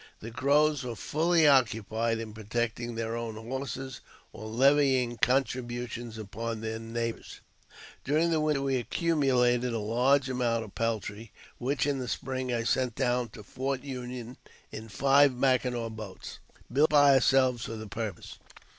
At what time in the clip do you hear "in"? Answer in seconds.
2.17-2.33, 11.85-11.99, 14.71-14.89